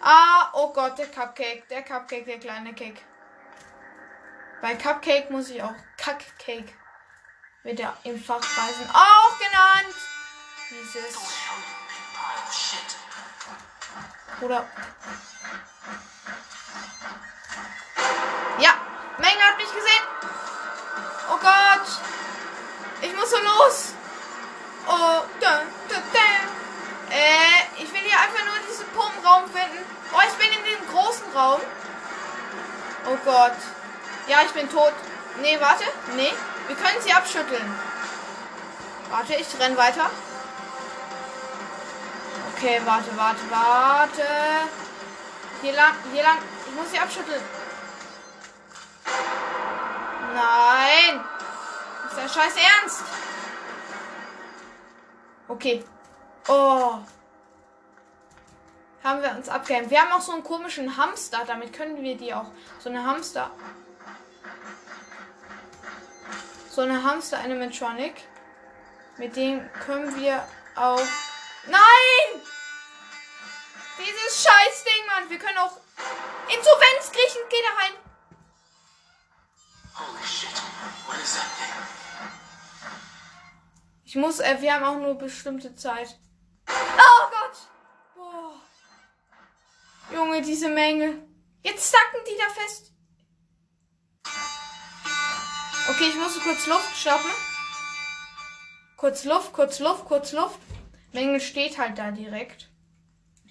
Ah, 0.00 0.50
oh 0.52 0.72
Gott, 0.72 0.98
der 0.98 1.06
Cupcake. 1.06 1.66
Der 1.68 1.82
Cupcake, 1.82 2.24
der 2.24 2.38
kleine 2.38 2.74
Cake. 2.74 3.00
Bei 4.60 4.74
Cupcake 4.74 5.30
muss 5.30 5.50
ich 5.50 5.62
auch 5.62 5.74
Kackcake 5.96 6.72
mit 7.62 7.78
der 7.78 7.96
im 8.04 8.22
Fachpreisen 8.22 8.88
auch 8.92 9.38
genannt. 9.38 9.94
Dieses. 10.70 11.16
Oder. 14.40 14.66
Ja, 18.58 18.74
Menge 19.18 19.42
hat 19.42 19.56
mich 19.56 19.66
gesehen. 19.66 20.04
Oh 21.30 21.38
Gott. 21.38 21.86
Ich 23.02 23.14
muss 23.14 23.30
so 23.30 23.38
los. 23.38 23.94
Oh, 24.86 25.22
da, 25.40 25.62
da, 25.88 25.96
da. 26.12 27.14
Äh, 27.14 27.82
ich 27.82 27.92
will 27.92 28.00
hier 28.00 28.20
einfach 28.20 28.44
nur 28.44 28.65
diesen 29.16 29.22
Pumpenraum 29.22 29.44
finden. 29.50 29.84
Oh, 30.12 30.20
ich 30.26 30.34
bin 30.34 30.48
in 30.48 30.64
dem 30.64 30.88
großen 30.88 31.26
Raum. 31.34 31.60
Oh 33.06 33.16
Gott. 33.24 33.52
Ja, 34.28 34.38
ich 34.44 34.52
bin 34.52 34.68
tot. 34.68 34.92
Nee, 35.40 35.58
warte. 35.60 35.84
Nee. 36.16 36.32
Wir 36.66 36.76
können 36.76 37.00
sie 37.00 37.12
abschütteln. 37.12 37.74
Warte, 39.10 39.34
ich 39.34 39.46
renn 39.60 39.76
weiter. 39.76 40.10
Okay, 42.54 42.80
warte, 42.84 43.16
warte, 43.16 43.50
warte. 43.50 44.26
Hier 45.62 45.72
lang, 45.74 45.94
hier 46.12 46.22
lang. 46.22 46.38
Ich 46.66 46.74
muss 46.74 46.90
sie 46.90 46.98
abschütteln. 46.98 47.42
Nein. 50.34 51.24
Ist 52.08 52.16
der 52.16 52.28
Scheiß 52.28 52.54
ernst? 52.56 53.02
Okay. 55.48 55.84
Oh. 56.48 56.98
Haben 59.06 59.22
wir 59.22 59.30
uns 59.36 59.48
abgehängt. 59.48 59.88
Wir 59.88 60.00
haben 60.00 60.10
auch 60.10 60.20
so 60.20 60.32
einen 60.32 60.42
komischen 60.42 60.96
Hamster. 60.96 61.44
Damit 61.46 61.72
können 61.72 62.02
wir 62.02 62.16
die 62.16 62.34
auch. 62.34 62.50
So 62.80 62.88
eine 62.88 63.06
Hamster. 63.06 63.52
So 66.68 66.80
eine 66.80 67.04
Hamster 67.04 67.38
Animatronic. 67.38 68.14
Mit 69.16 69.36
dem 69.36 69.70
können 69.74 70.20
wir 70.20 70.42
auch 70.74 71.00
Nein! 71.66 72.42
Dieses 73.96 74.44
Scheißding, 74.44 75.06
Mann. 75.06 75.30
Wir 75.30 75.38
können 75.38 75.58
auch 75.58 75.76
Insolvenz 76.48 77.12
kriechen. 77.12 77.42
Geh 77.48 77.62
da 77.62 77.74
rein. 77.84 77.92
Ich 84.04 84.16
muss, 84.16 84.40
äh, 84.40 84.56
wir 84.60 84.74
haben 84.74 84.84
auch 84.84 84.96
nur 84.98 85.14
bestimmte 85.14 85.76
Zeit. 85.76 86.18
Oh 86.68 87.30
Gott! 87.30 87.75
Junge, 90.16 90.40
diese 90.40 90.70
Menge. 90.70 91.22
Jetzt 91.62 91.92
zacken 91.92 92.20
die 92.26 92.38
da 92.38 92.48
fest. 92.54 92.90
Okay, 95.90 96.08
ich 96.08 96.16
muss 96.16 96.40
kurz 96.40 96.66
Luft 96.66 96.96
stoppen. 96.96 97.30
Kurz 98.96 99.24
Luft, 99.24 99.52
kurz 99.52 99.78
Luft, 99.78 100.06
kurz 100.06 100.32
Luft. 100.32 100.58
Menge 101.12 101.38
steht 101.38 101.76
halt 101.76 101.98
da 101.98 102.12
direkt. 102.12 102.70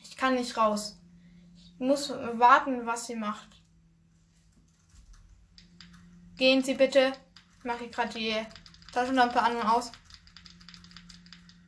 Ich 0.02 0.18
kann 0.18 0.34
nicht 0.34 0.58
raus. 0.58 0.98
Ich 1.56 1.80
muss 1.80 2.10
warten, 2.10 2.88
was 2.88 3.06
sie 3.06 3.16
macht. 3.16 3.62
Gehen 6.36 6.64
Sie 6.64 6.74
bitte. 6.74 7.14
Ich 7.60 7.64
mache 7.64 7.88
gerade 7.90 8.16
die 8.16 8.44
Taschenlampe 8.92 9.40
an 9.40 9.58
und 9.58 9.68
aus. 9.68 9.92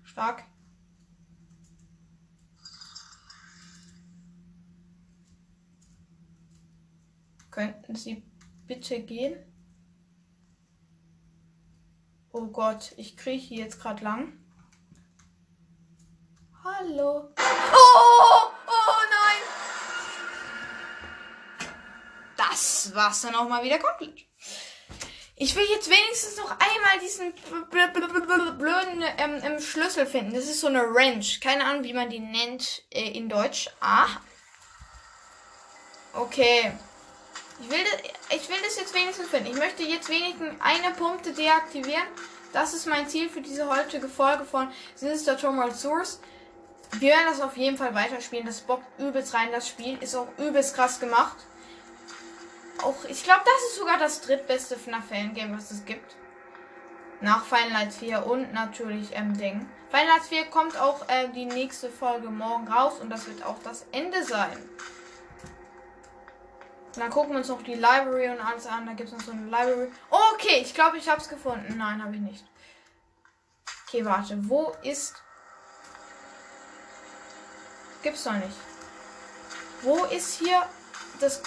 Stark. 0.05 0.43
Könnten 7.57 7.95
Sie 7.95 8.21
bitte 8.67 8.99
gehen? 8.99 9.35
Oh 12.31 12.45
Gott, 12.45 12.93
ich 12.97 13.17
kriege 13.17 13.41
hier 13.41 13.63
jetzt 13.63 13.81
gerade 13.81 14.03
lang. 14.03 14.31
Hallo. 16.63 17.33
Oh, 17.35 18.51
oh 18.67 19.01
nein. 19.09 19.41
Das 22.37 22.93
war's 22.93 23.21
dann 23.21 23.33
auch 23.33 23.49
mal 23.49 23.63
wieder 23.63 23.79
komplett. 23.79 24.27
Ich 25.35 25.55
will 25.55 25.65
jetzt 25.67 25.89
wenigstens 25.89 26.37
noch 26.37 26.51
einmal 26.51 26.99
diesen 27.01 27.33
blöden 28.59 29.03
ähm, 29.17 29.59
Schlüssel 29.59 30.05
finden. 30.05 30.35
Das 30.35 30.43
ist 30.43 30.59
so 30.59 30.67
eine 30.67 30.93
Wrench. 30.93 31.41
Keine 31.41 31.65
Ahnung, 31.65 31.83
wie 31.83 31.93
man 31.93 32.11
die 32.11 32.19
nennt 32.19 32.83
äh, 32.91 33.17
in 33.17 33.29
Deutsch. 33.29 33.67
Ah. 33.79 34.09
Okay. 36.13 36.71
Ich 37.59 37.69
will, 37.69 37.83
das, 37.83 38.39
ich 38.39 38.49
will 38.49 38.57
das 38.63 38.77
jetzt 38.77 38.93
wenigstens 38.93 39.29
finden. 39.29 39.51
Ich 39.51 39.57
möchte 39.57 39.83
jetzt 39.83 40.09
wenigstens 40.09 40.53
eine 40.59 40.93
Punkte 40.93 41.33
deaktivieren. 41.33 42.03
Das 42.53 42.73
ist 42.73 42.85
mein 42.85 43.09
Ziel 43.09 43.29
für 43.29 43.41
diese 43.41 43.67
heutige 43.67 44.07
Folge 44.07 44.45
von 44.45 44.71
Sinister 44.95 45.37
Tomorrow 45.37 45.73
Source. 45.73 46.19
Wir 46.99 47.09
werden 47.09 47.27
das 47.27 47.41
auf 47.41 47.57
jeden 47.57 47.77
Fall 47.77 47.93
weiterspielen. 47.93 48.45
Das 48.45 48.61
bockt 48.61 48.99
übelst 48.99 49.33
rein. 49.33 49.51
Das 49.51 49.67
Spiel 49.67 49.97
ist 50.01 50.15
auch 50.15 50.27
übelst 50.37 50.75
krass 50.75 50.99
gemacht. 50.99 51.37
Auch, 52.83 53.05
ich 53.09 53.23
glaube, 53.23 53.41
das 53.43 53.69
ist 53.69 53.77
sogar 53.77 53.97
das 53.97 54.21
drittbeste 54.21 54.77
FNAF-Fan-Game, 54.77 55.57
was 55.57 55.71
es 55.71 55.83
gibt. 55.85 56.15
Nach 57.21 57.43
Final 57.43 57.71
Night 57.71 57.93
4 57.93 58.25
und 58.27 58.53
natürlich 58.53 59.09
ähm, 59.13 59.35
Ding. 59.35 59.67
Final 59.89 60.05
Night 60.05 60.23
4 60.29 60.45
kommt 60.45 60.79
auch 60.79 61.09
äh, 61.09 61.29
die 61.29 61.45
nächste 61.45 61.89
Folge 61.89 62.29
morgen 62.29 62.67
raus 62.67 62.99
und 63.01 63.09
das 63.09 63.25
wird 63.27 63.43
auch 63.43 63.57
das 63.63 63.87
Ende 63.91 64.23
sein. 64.23 64.57
Und 66.97 67.03
dann 67.03 67.11
gucken 67.11 67.33
wir 67.33 67.37
uns 67.37 67.47
noch 67.47 67.61
die 67.61 67.75
Library 67.75 68.29
und 68.29 68.41
alles 68.41 68.65
an. 68.65 68.87
Da 68.87 68.93
gibt 68.93 69.09
es 69.09 69.15
noch 69.15 69.23
so 69.23 69.31
eine 69.31 69.43
Library. 69.43 69.91
Oh, 70.09 70.17
okay, 70.33 70.61
ich 70.61 70.73
glaube, 70.73 70.97
ich 70.97 71.07
habe 71.07 71.21
es 71.21 71.29
gefunden. 71.29 71.77
Nein, 71.77 72.03
habe 72.03 72.15
ich 72.15 72.21
nicht. 72.21 72.43
Okay, 73.87 74.03
warte. 74.03 74.35
Wo 74.49 74.75
ist 74.81 75.15
Gibt's 78.01 78.23
doch 78.23 78.33
nicht. 78.33 78.57
Wo 79.83 80.05
ist 80.05 80.39
hier 80.39 80.63
das 81.19 81.43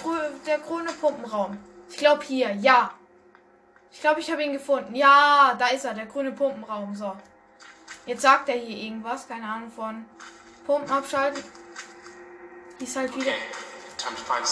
der 0.47 0.59
grüne 0.59 0.93
Pumpenraum? 0.93 1.59
Ich 1.89 1.97
glaube 1.97 2.23
hier, 2.23 2.55
ja. 2.55 2.93
Ich 3.91 4.01
glaube, 4.01 4.21
ich 4.21 4.31
habe 4.31 4.45
ihn 4.45 4.53
gefunden. 4.53 4.95
Ja, 4.95 5.57
da 5.59 5.67
ist 5.69 5.85
er, 5.85 5.95
der 5.95 6.07
grüne 6.07 6.31
Pumpenraum. 6.31 6.95
So. 6.95 7.17
Jetzt 8.07 8.23
sagt 8.23 8.49
er 8.49 8.55
hier 8.55 8.77
irgendwas, 8.77 9.27
keine 9.27 9.49
Ahnung 9.49 9.73
von 9.73 10.05
Pumpen 10.65 10.93
abschalten. 10.93 11.43
Ist 12.79 12.95
halt 12.95 13.17
wieder. 13.17 13.33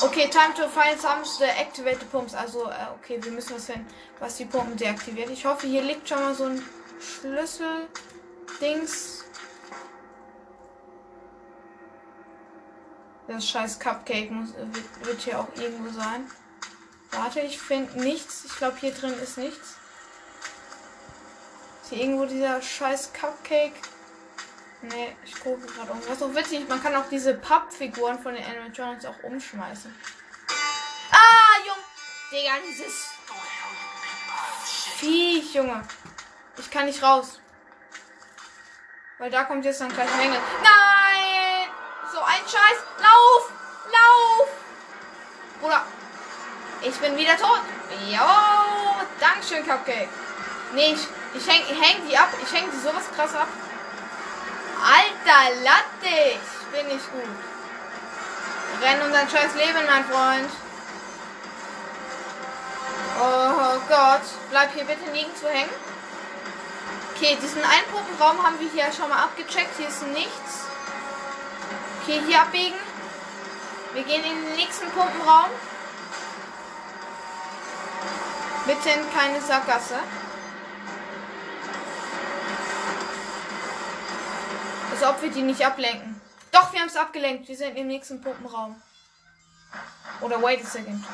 Okay, 0.02 0.28
time 0.28 0.52
to 0.54 0.68
find 0.68 1.00
some 1.00 1.24
the 1.38 1.48
activated 1.58 2.10
pumps. 2.10 2.34
Also, 2.34 2.70
äh, 2.70 2.74
okay, 2.98 3.18
wir 3.22 3.32
müssen 3.32 3.56
was 3.56 3.64
finden, 3.66 3.86
was 4.20 4.36
die 4.36 4.44
Pumpen 4.44 4.76
deaktiviert. 4.76 5.30
Ich 5.30 5.46
hoffe, 5.46 5.66
hier 5.66 5.82
liegt 5.82 6.08
schon 6.08 6.20
mal 6.20 6.34
so 6.34 6.44
ein 6.44 6.62
Schlüssel-Dings. 7.00 9.24
Das 13.28 13.46
scheiß 13.46 13.78
Cupcake 13.78 14.30
muss, 14.30 14.54
wird, 14.54 15.06
wird 15.06 15.20
hier 15.20 15.40
auch 15.40 15.48
irgendwo 15.56 15.92
sein. 15.92 16.30
Warte, 17.10 17.40
ich 17.40 17.60
finde 17.60 18.00
nichts. 18.00 18.44
Ich 18.46 18.56
glaube, 18.56 18.78
hier 18.78 18.92
drin 18.92 19.14
ist 19.22 19.36
nichts. 19.38 19.76
Ist 21.82 21.90
hier 21.90 22.00
irgendwo 22.00 22.24
dieser 22.24 22.62
scheiß 22.62 23.12
Cupcake? 23.12 23.74
Nee, 24.82 25.16
ich 25.24 25.38
gucke 25.40 25.66
gerade 25.66 25.88
irgendwas. 25.88 26.18
So 26.18 26.34
witzig, 26.34 26.68
man 26.68 26.82
kann 26.82 26.94
auch 26.94 27.08
diese 27.10 27.34
Pappfiguren 27.34 28.18
von 28.18 28.34
den 28.34 28.44
Animatronics 28.44 29.04
auch 29.06 29.22
umschmeißen. 29.22 29.94
Ah, 31.10 31.58
Junge! 31.66 31.82
Digga, 32.30 32.52
dieses 32.68 33.08
Viech, 34.98 35.54
Junge. 35.54 35.82
Ich 36.58 36.70
kann 36.70 36.86
nicht 36.86 37.02
raus. 37.02 37.40
Weil 39.18 39.30
da 39.30 39.44
kommt 39.44 39.64
jetzt 39.64 39.80
dann 39.80 39.92
gleich 39.92 40.14
Menge. 40.16 40.38
Nein! 40.62 41.68
So 42.12 42.20
ein 42.20 42.42
Scheiß. 42.42 42.78
Lauf! 43.02 43.52
Lauf! 43.92 44.48
Bruder. 45.60 45.84
Ich 46.82 46.96
bin 46.96 47.16
wieder 47.16 47.36
tot. 47.36 47.60
Jo! 48.08 48.18
Dankeschön, 49.18 49.66
Cupcake. 49.66 50.08
Nee, 50.72 50.94
ich, 50.94 51.08
ich 51.34 51.48
häng, 51.48 51.64
häng 51.80 52.08
die 52.08 52.16
ab. 52.16 52.28
Ich 52.40 52.52
häng 52.52 52.70
die 52.70 52.78
sowas 52.78 53.04
krass 53.16 53.34
ab. 53.34 53.48
Alter, 54.82 55.54
Latte! 55.62 56.38
Ich 56.38 56.66
bin 56.72 56.86
nicht 56.86 57.10
gut. 57.12 57.22
Renn 58.80 59.02
um 59.02 59.12
dein 59.12 59.28
scheiß 59.28 59.54
Leben, 59.54 59.86
mein 59.86 60.04
Freund. 60.04 60.50
Oh 63.20 63.80
Gott. 63.88 64.22
Bleib 64.50 64.72
hier 64.74 64.84
bitte 64.84 65.10
nirgendwo 65.10 65.48
hängen. 65.48 65.70
Okay, 67.14 67.36
diesen 67.42 67.64
Einpuppenraum 67.64 68.44
haben 68.44 68.60
wir 68.60 68.70
hier 68.70 68.92
schon 68.92 69.08
mal 69.08 69.24
abgecheckt. 69.24 69.76
Hier 69.76 69.88
ist 69.88 70.06
nichts. 70.06 70.66
Okay, 72.02 72.22
hier 72.26 72.42
abbiegen. 72.42 72.78
Wir 73.92 74.04
gehen 74.04 74.22
in 74.22 74.44
den 74.44 74.54
nächsten 74.54 74.88
Pumpenraum. 74.90 75.50
Bitte 78.66 78.90
in 78.90 79.12
keine 79.12 79.40
Sackgasse. 79.40 79.98
Als 85.00 85.08
ob 85.08 85.22
wir 85.22 85.30
die 85.30 85.42
nicht 85.42 85.64
ablenken. 85.64 86.20
Doch, 86.50 86.72
wir 86.72 86.80
haben 86.80 86.88
es 86.88 86.96
abgelenkt. 86.96 87.46
Wir 87.46 87.56
sind 87.56 87.76
im 87.76 87.86
nächsten 87.86 88.20
Pumpenraum. 88.20 88.82
Oder 90.20 90.42
wait 90.42 90.60
a 90.60 90.66
second. 90.66 91.04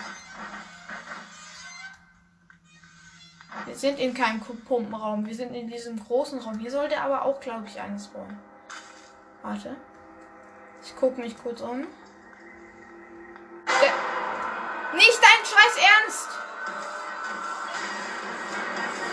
Wir 3.66 3.74
sind 3.76 3.98
in 3.98 4.14
keinem 4.14 4.40
Pumpenraum. 4.40 5.26
Wir 5.26 5.34
sind 5.34 5.54
in 5.54 5.68
diesem 5.68 6.02
großen 6.02 6.38
Raum. 6.38 6.58
Hier 6.60 6.70
sollte 6.70 6.98
aber 6.98 7.26
auch, 7.26 7.40
glaube 7.40 7.66
ich, 7.66 7.78
eines 7.78 8.06
spawnen. 8.06 8.38
Warte. 9.42 9.76
Ich 10.82 10.96
gucke 10.96 11.20
mich 11.20 11.36
kurz 11.36 11.60
um. 11.60 11.86
Der 13.66 13.92
Nicht 14.94 15.20
dein 15.20 15.44
Scheiß 15.44 15.76
Ernst! 15.76 16.28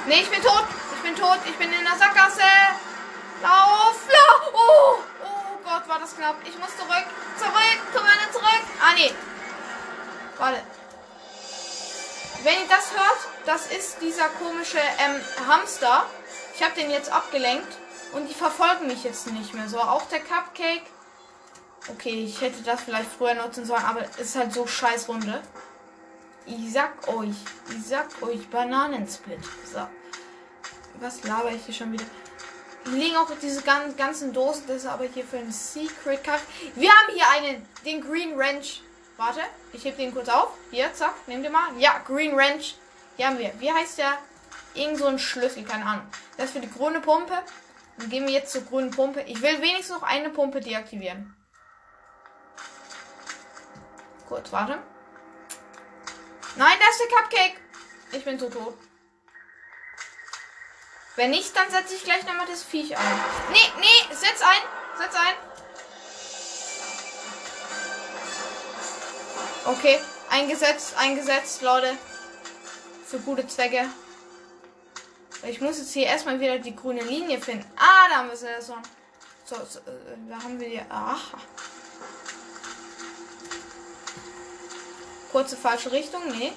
Nee, 0.07 0.21
ich 0.21 0.31
bin 0.31 0.41
tot. 0.41 0.65
Ich 0.95 1.01
bin 1.01 1.15
tot. 1.17 1.39
Ich 1.45 1.57
bin 1.57 1.73
in 1.73 1.83
der 1.83 1.97
Sackgasse. 1.97 2.41
Lauf, 3.41 3.97
lauf. 4.07 4.53
Oh, 4.53 4.97
oh 5.23 5.57
Gott, 5.63 5.87
war 5.87 5.99
das 5.99 6.15
knapp. 6.15 6.35
Ich 6.45 6.57
muss 6.57 6.75
zurück. 6.77 7.05
Zurück. 7.37 7.79
Komm 7.93 8.03
mal 8.03 8.31
zurück. 8.31 8.63
Ah, 8.81 8.93
nee. 8.95 9.11
Warte. 10.37 10.61
Wenn 12.43 12.53
ihr 12.53 12.67
das 12.67 12.91
hört, 12.91 13.27
das 13.45 13.67
ist 13.67 14.01
dieser 14.01 14.27
komische 14.29 14.79
ähm, 14.99 15.21
Hamster. 15.47 16.05
Ich 16.55 16.63
habe 16.63 16.73
den 16.75 16.89
jetzt 16.89 17.11
abgelenkt 17.11 17.71
und 18.13 18.27
die 18.27 18.33
verfolgen 18.33 18.87
mich 18.87 19.03
jetzt 19.03 19.27
nicht 19.27 19.53
mehr. 19.53 19.69
So, 19.69 19.79
auch 19.79 20.03
der 20.09 20.19
Cupcake. 20.19 20.83
Okay, 21.89 22.23
ich 22.23 22.41
hätte 22.41 22.61
das 22.61 22.81
vielleicht 22.81 23.11
früher 23.11 23.33
nutzen 23.33 23.65
sollen, 23.65 23.83
aber 23.83 24.01
es 24.01 24.17
ist 24.17 24.35
halt 24.35 24.53
so 24.53 24.67
scheiß 24.67 25.07
Runde. 25.07 25.41
Ich 26.45 26.71
sag 26.73 27.07
euch, 27.07 27.35
ich 27.69 27.85
sag 27.87 28.07
euch, 28.21 28.49
Bananensplit. 28.49 29.39
So. 29.71 29.87
Was 30.99 31.23
laber 31.23 31.51
ich 31.51 31.65
hier 31.65 31.73
schon 31.73 31.91
wieder? 31.91 32.05
Hier 32.85 32.93
liegen 32.93 33.15
auch 33.15 33.31
diese 33.41 33.61
ganzen 33.61 34.33
Dosen, 34.33 34.65
das 34.67 34.77
ist 34.77 34.85
aber 34.85 35.05
hier 35.05 35.23
für 35.23 35.37
ein 35.37 35.51
Secret 35.51 36.23
Card. 36.23 36.41
Wir 36.75 36.89
haben 36.89 37.13
hier 37.13 37.29
einen, 37.29 37.67
den 37.85 38.01
Green 38.01 38.33
Ranch. 38.39 38.81
Warte, 39.17 39.41
ich 39.71 39.85
heb 39.85 39.97
den 39.97 40.13
kurz 40.13 40.29
auf. 40.29 40.49
Hier, 40.71 40.91
zack, 40.93 41.13
nehmt 41.27 41.43
ihr 41.43 41.51
mal. 41.51 41.77
Ja, 41.77 41.99
Green 41.99 42.33
Ranch. 42.33 42.75
Hier 43.17 43.27
haben 43.27 43.37
wir. 43.37 43.53
Wie 43.59 43.71
heißt 43.71 43.99
der? 43.99 44.17
Irgend 44.73 44.97
so 44.97 45.05
ein 45.05 45.19
Schlüssel, 45.19 45.63
keine 45.63 45.85
Ahnung. 45.85 46.07
Das 46.37 46.47
ist 46.47 46.53
für 46.53 46.59
die 46.59 46.71
grüne 46.71 47.01
Pumpe. 47.01 47.43
Dann 47.97 48.09
gehen 48.09 48.25
wir 48.25 48.33
jetzt 48.33 48.51
zur 48.51 48.63
grünen 48.63 48.89
Pumpe. 48.89 49.21
Ich 49.21 49.41
will 49.41 49.61
wenigstens 49.61 49.89
noch 49.89 50.03
eine 50.03 50.29
Pumpe 50.29 50.59
deaktivieren. 50.59 51.35
Kurz, 54.27 54.51
warte. 54.51 54.79
Nein, 56.55 56.77
das 56.79 56.95
ist 56.95 57.01
der 57.01 57.17
Cupcake. 57.17 57.61
Ich 58.13 58.25
bin 58.25 58.39
so 58.39 58.49
tot. 58.49 58.77
Wenn 61.21 61.29
nicht, 61.29 61.55
dann 61.55 61.69
setze 61.69 61.93
ich 61.93 62.03
gleich 62.03 62.25
nochmal 62.25 62.47
das 62.47 62.63
Viech 62.63 62.97
ein. 62.97 63.19
Nee, 63.51 63.71
nee, 63.79 64.15
setz 64.15 64.41
ein. 64.41 64.63
Setz 64.97 65.13
ein. 65.13 65.35
Okay, 69.65 69.99
eingesetzt, 70.31 70.95
eingesetzt, 70.97 71.61
Leute. 71.61 71.95
Für 73.05 73.19
gute 73.19 73.45
Zwecke. 73.45 73.87
Ich 75.43 75.61
muss 75.61 75.77
jetzt 75.77 75.93
hier 75.93 76.07
erstmal 76.07 76.39
wieder 76.39 76.57
die 76.57 76.75
grüne 76.75 77.03
Linie 77.03 77.39
finden. 77.39 77.71
Ah, 77.77 78.09
da 78.09 78.15
haben 78.15 78.29
wir 78.29 78.33
es 78.33 78.65
so. 78.65 78.75
So, 79.45 79.57
so 79.63 79.77
äh, 79.77 80.17
da 80.27 80.41
haben 80.41 80.59
wir 80.59 80.69
die. 80.69 80.81
Aha. 80.89 81.37
Kurze 85.31 85.55
falsche 85.55 85.91
Richtung, 85.91 86.27
nee. 86.29 86.51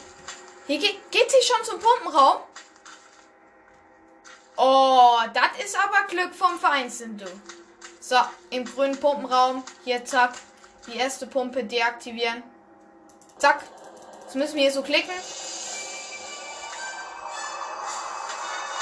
Hier 0.67 0.79
geht, 0.79 1.11
geht 1.11 1.31
sie 1.31 1.47
schon 1.47 1.63
zum 1.67 1.79
Pumpenraum. 1.79 2.39
Oh, 4.57 5.19
das 5.33 5.65
ist 5.65 5.77
aber 5.77 6.07
Glück 6.07 6.35
vom 6.35 6.59
Feinsten, 6.59 7.19
du. 7.19 7.27
So, 8.01 8.17
im 8.51 8.65
grünen 8.65 8.99
Pumpenraum. 8.99 9.65
Hier, 9.85 10.05
zack. 10.05 10.35
Die 10.87 10.97
erste 10.97 11.27
Pumpe 11.27 11.65
deaktivieren. 11.65 12.43
Zack. 13.39 13.65
Jetzt 14.23 14.37
müssen 14.37 14.55
wir 14.55 14.63
hier 14.63 14.73
so 14.73 14.83
klicken. 14.83 15.15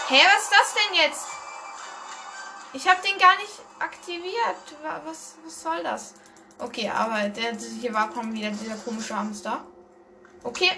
Hä, 0.08 0.20
was 0.35 0.42
ist 0.42 0.52
das 0.52 0.74
denn 0.74 0.94
jetzt? 0.94 1.26
Ich 2.74 2.88
habe 2.88 3.00
den 3.02 3.18
gar 3.18 3.37
nicht 3.37 3.61
aktiviert. 3.78 4.56
Was, 5.04 5.37
was 5.44 5.62
soll 5.62 5.82
das? 5.82 6.14
Okay, 6.58 6.90
aber 6.90 7.28
der, 7.28 7.56
hier 7.56 7.94
war 7.94 8.11
kommt 8.11 8.35
wieder 8.35 8.50
dieser 8.50 8.76
komische 8.76 9.16
Hamster. 9.16 9.64
Okay. 10.42 10.70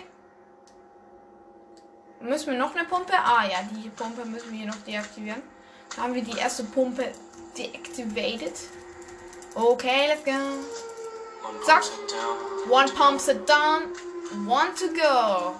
Müssen 2.24 2.52
wir 2.52 2.58
noch 2.58 2.74
eine 2.74 2.86
Pumpe? 2.86 3.12
Ah 3.12 3.44
ja, 3.44 3.58
die 3.70 3.90
Pumpe 3.90 4.24
müssen 4.24 4.50
wir 4.50 4.58
hier 4.58 4.66
noch 4.66 4.82
deaktivieren. 4.86 5.42
Da 5.94 6.02
haben 6.02 6.14
wir 6.14 6.22
die 6.22 6.38
erste 6.38 6.64
Pumpe 6.64 7.12
deactivated. 7.56 8.54
Okay, 9.54 10.08
let's 10.08 10.24
go. 10.24 10.32
Zack. 11.66 11.82
One 12.70 12.90
pumps 12.92 13.28
it 13.28 13.46
down. 13.46 13.82
One 14.48 14.74
to 14.74 14.86
go. 14.88 15.54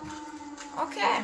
Okay. 0.82 1.22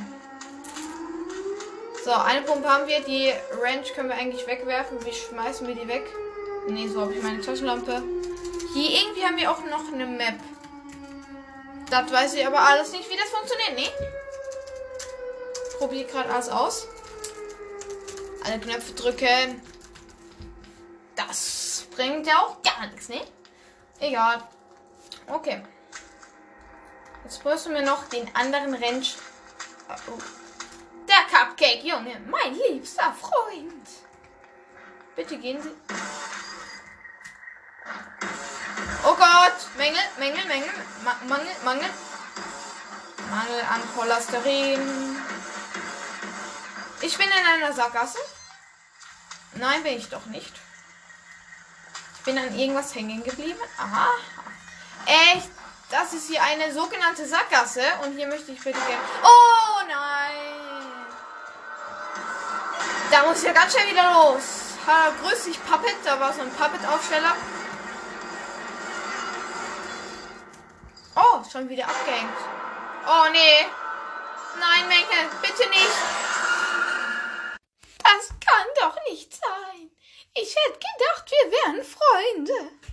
So, 2.05 2.13
eine 2.13 2.43
Pumpe 2.43 2.69
haben 2.69 2.87
wir. 2.87 3.01
Die 3.01 3.33
Ranch 3.63 3.95
können 3.95 4.11
wir 4.11 4.17
eigentlich 4.17 4.47
wegwerfen. 4.47 5.03
Wie 5.07 5.13
schmeißen 5.13 5.67
wir 5.67 5.75
die 5.75 5.89
weg? 5.89 6.05
Ne, 6.69 6.87
so 6.87 7.01
habe 7.01 7.15
ich 7.15 7.23
meine 7.23 7.41
Taschenlampe. 7.41 8.03
Hier 8.75 9.01
irgendwie 9.01 9.25
haben 9.25 9.39
wir 9.39 9.51
auch 9.51 9.65
noch 9.65 9.91
eine 9.91 10.05
Map. 10.05 10.39
Das 11.91 12.13
weiß 12.13 12.35
ich 12.35 12.47
aber 12.47 12.61
alles 12.61 12.93
nicht, 12.93 13.11
wie 13.11 13.17
das 13.17 13.31
funktioniert, 13.31 13.75
ne? 13.75 13.89
Probiere 15.81 16.05
gerade 16.05 16.29
alles 16.29 16.51
aus. 16.51 16.87
Alle 18.45 18.61
Knöpfe 18.61 18.93
drücken. 18.93 19.63
Das 21.17 21.87
bringt 21.97 22.27
ja 22.27 22.39
auch 22.41 22.61
gar 22.61 22.87
nichts, 22.89 23.09
ne? 23.09 23.23
Egal. 23.99 24.47
Okay. 25.27 25.63
Jetzt 27.25 27.43
brauchst 27.43 27.65
du 27.65 27.71
mir 27.71 27.81
noch 27.81 28.05
den 28.11 28.29
anderen 28.37 28.75
Ranch. 28.75 29.17
Oh. 29.89 30.19
Der 31.09 31.25
Cupcake, 31.31 31.83
Junge, 31.83 32.21
mein 32.27 32.55
liebster 32.55 33.15
Freund. 33.19 33.89
Bitte 35.17 35.39
gehen 35.39 35.63
Sie. 35.63 35.71
Oh 39.03 39.15
Gott! 39.15 39.79
Mängel, 39.79 40.03
Mängel, 40.19 40.45
Mängel, 40.45 40.69
Ma 41.05 41.17
Mangel, 41.27 41.57
Mangel. 41.65 41.89
Mangel 43.31 43.61
an 43.63 43.81
Cholesterin. 43.97 45.30
Ich 47.03 47.17
bin 47.17 47.27
in 47.27 47.47
einer 47.47 47.73
Sackgasse. 47.73 48.19
Nein, 49.55 49.83
bin 49.83 49.97
ich 49.97 50.09
doch 50.09 50.27
nicht. 50.27 50.53
Ich 52.17 52.25
bin 52.25 52.39
an 52.39 52.55
irgendwas 52.55 52.95
hängen 52.95 53.25
geblieben. 53.25 53.59
Aha. 53.79 54.09
Echt? 55.07 55.49
Das 55.91 56.13
ist 56.13 56.29
hier 56.29 56.43
eine 56.43 56.73
sogenannte 56.73 57.27
Sackgasse. 57.27 57.83
Und 58.03 58.17
hier 58.17 58.27
möchte 58.29 58.53
ich 58.53 58.63
bitte 58.63 58.79
gerne. 58.79 59.03
Oh 59.23 59.87
nein! 59.89 61.07
Da 63.11 63.25
muss 63.25 63.39
ich 63.39 63.45
ja 63.45 63.53
ganz 63.53 63.73
schnell 63.73 63.91
wieder 63.91 64.13
los. 64.13 64.43
Ha, 64.87 65.11
grüß 65.23 65.45
dich, 65.45 65.65
Puppet. 65.65 65.97
Da 66.05 66.21
war 66.21 66.33
so 66.33 66.43
ein 66.43 66.53
Puppet-Aufsteller. 66.53 67.35
Oh, 71.17 71.43
schon 71.51 71.69
wieder 71.69 71.89
abgehängt. 71.89 72.37
Oh 73.07 73.27
nee. 73.33 73.67
Nein, 74.61 74.89
Menke, 74.89 75.17
bitte 75.41 75.69
nicht. 75.71 76.30
Kann 78.61 78.69
doch 78.91 79.05
nicht 79.09 79.33
sein. 79.33 79.91
Ich 80.35 80.55
hätte 80.55 80.79
gedacht, 80.79 81.31
wir 81.31 81.51
wären 81.51 81.83
Freunde. 81.83 82.81